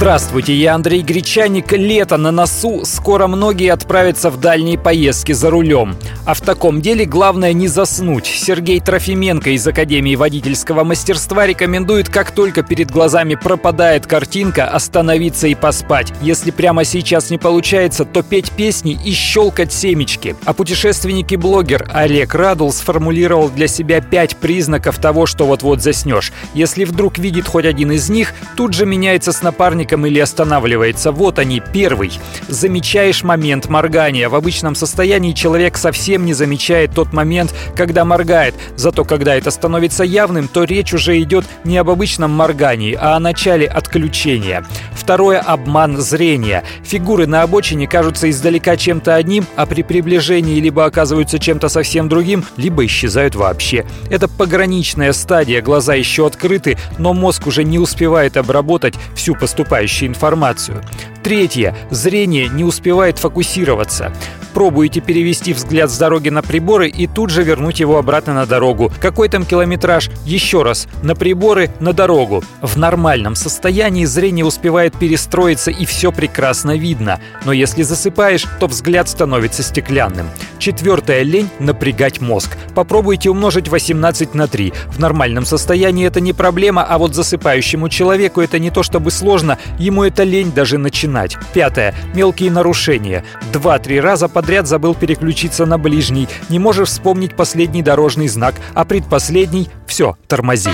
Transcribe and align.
Здравствуйте, 0.00 0.54
я 0.54 0.76
Андрей 0.76 1.02
Гречаник. 1.02 1.72
Лето 1.72 2.16
на 2.16 2.30
носу. 2.30 2.86
Скоро 2.86 3.26
многие 3.26 3.70
отправятся 3.70 4.30
в 4.30 4.40
дальние 4.40 4.78
поездки 4.78 5.32
за 5.32 5.50
рулем. 5.50 5.94
А 6.24 6.32
в 6.32 6.40
таком 6.40 6.80
деле 6.80 7.04
главное 7.04 7.52
не 7.52 7.68
заснуть. 7.68 8.24
Сергей 8.24 8.80
Трофименко 8.80 9.50
из 9.50 9.66
Академии 9.66 10.16
водительского 10.16 10.84
мастерства 10.84 11.46
рекомендует, 11.46 12.08
как 12.08 12.30
только 12.30 12.62
перед 12.62 12.90
глазами 12.90 13.34
пропадает 13.34 14.06
картинка, 14.06 14.68
остановиться 14.68 15.48
и 15.48 15.54
поспать. 15.54 16.14
Если 16.22 16.50
прямо 16.50 16.84
сейчас 16.84 17.28
не 17.28 17.36
получается, 17.36 18.06
то 18.06 18.22
петь 18.22 18.52
песни 18.52 18.98
и 19.04 19.12
щелкать 19.12 19.70
семечки. 19.70 20.34
А 20.46 20.54
путешественник 20.54 21.30
и 21.32 21.36
блогер 21.36 21.86
Олег 21.92 22.34
Радул 22.34 22.72
сформулировал 22.72 23.50
для 23.50 23.68
себя 23.68 24.00
пять 24.00 24.34
признаков 24.38 24.98
того, 24.98 25.26
что 25.26 25.44
вот-вот 25.44 25.82
заснешь. 25.82 26.32
Если 26.54 26.84
вдруг 26.84 27.18
видит 27.18 27.46
хоть 27.46 27.66
один 27.66 27.92
из 27.92 28.08
них, 28.08 28.32
тут 28.56 28.72
же 28.72 28.86
меняется 28.86 29.32
с 29.32 29.42
напарником 29.42 29.89
напарником 29.90 30.06
или 30.06 30.18
останавливается. 30.20 31.12
Вот 31.12 31.38
они, 31.38 31.62
первый. 31.72 32.12
Замечаешь 32.48 33.22
момент 33.22 33.68
моргания. 33.68 34.28
В 34.28 34.34
обычном 34.34 34.74
состоянии 34.74 35.32
человек 35.32 35.76
совсем 35.76 36.24
не 36.24 36.34
замечает 36.34 36.92
тот 36.94 37.12
момент, 37.12 37.54
когда 37.76 38.04
моргает. 38.04 38.54
Зато 38.76 39.04
когда 39.04 39.34
это 39.34 39.50
становится 39.50 40.04
явным, 40.04 40.48
то 40.48 40.64
речь 40.64 40.94
уже 40.94 41.20
идет 41.20 41.44
не 41.64 41.78
об 41.78 41.90
обычном 41.90 42.30
моргании, 42.30 42.96
а 43.00 43.16
о 43.16 43.20
начале 43.20 43.66
отключения. 43.66 44.64
Второе– 45.10 45.40
обман 45.44 45.96
зрения. 45.96 46.62
Фигуры 46.84 47.26
на 47.26 47.42
обочине 47.42 47.88
кажутся 47.88 48.30
издалека 48.30 48.76
чем-то 48.76 49.16
одним, 49.16 49.44
а 49.56 49.66
при 49.66 49.82
приближении 49.82 50.60
либо 50.60 50.84
оказываются 50.84 51.40
чем-то 51.40 51.68
совсем 51.68 52.08
другим, 52.08 52.44
либо 52.56 52.86
исчезают 52.86 53.34
вообще. 53.34 53.84
Это 54.08 54.28
пограничная 54.28 55.12
стадия, 55.12 55.62
глаза 55.62 55.94
еще 55.94 56.28
открыты, 56.28 56.78
но 56.98 57.12
мозг 57.12 57.48
уже 57.48 57.64
не 57.64 57.80
успевает 57.80 58.36
обработать 58.36 58.94
всю 59.16 59.34
поступающую 59.34 60.08
информацию. 60.08 60.80
Третье. 61.24 61.74
Зрение 61.90 62.46
не 62.46 62.62
успевает 62.62 63.18
фокусироваться. 63.18 64.12
Пробуете 64.54 65.00
перевести 65.00 65.52
взгляд 65.52 65.90
с 65.90 65.98
дороги 65.98 66.28
на 66.28 66.42
приборы 66.42 66.88
и 66.88 67.06
тут 67.06 67.30
же 67.30 67.42
вернуть 67.42 67.80
его 67.80 67.98
обратно 67.98 68.34
на 68.34 68.46
дорогу. 68.46 68.92
Какой 69.00 69.28
там 69.28 69.44
километраж? 69.44 70.10
Еще 70.24 70.62
раз. 70.62 70.88
На 71.02 71.14
приборы, 71.14 71.70
на 71.80 71.92
дорогу. 71.92 72.42
В 72.62 72.76
нормальном 72.76 73.34
состоянии 73.34 74.04
зрение 74.04 74.44
успевает 74.44 74.98
перестроиться 74.98 75.70
и 75.70 75.84
все 75.84 76.12
прекрасно 76.12 76.76
видно. 76.76 77.20
Но 77.44 77.52
если 77.52 77.82
засыпаешь, 77.82 78.46
то 78.58 78.66
взгляд 78.66 79.08
становится 79.08 79.62
стеклянным. 79.62 80.28
Четвертое– 80.60 81.22
лень 81.24 81.48
напрягать 81.58 82.20
мозг. 82.20 82.50
Попробуйте 82.74 83.30
умножить 83.30 83.68
18 83.68 84.34
на 84.34 84.46
3. 84.46 84.74
В 84.88 84.98
нормальном 84.98 85.46
состоянии 85.46 86.06
это 86.06 86.20
не 86.20 86.34
проблема, 86.34 86.84
а 86.84 86.98
вот 86.98 87.14
засыпающему 87.14 87.88
человеку 87.88 88.42
это 88.42 88.58
не 88.58 88.70
то 88.70 88.82
чтобы 88.82 89.10
сложно, 89.10 89.56
ему 89.78 90.04
это 90.04 90.22
лень 90.22 90.52
даже 90.52 90.76
начинать. 90.76 91.38
Пятое– 91.54 91.94
мелкие 92.14 92.50
нарушения. 92.50 93.24
Два-три 93.54 94.00
раза 94.00 94.28
подряд 94.28 94.66
забыл 94.66 94.94
переключиться 94.94 95.64
на 95.64 95.78
ближний, 95.78 96.28
не 96.50 96.58
можешь 96.58 96.90
вспомнить 96.90 97.34
последний 97.34 97.82
дорожный 97.82 98.28
знак, 98.28 98.54
а 98.74 98.84
предпоследний– 98.84 99.70
все, 99.86 100.18
тормози. 100.28 100.70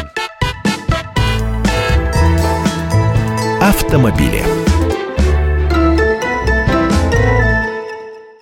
Автомобили. 3.61 4.43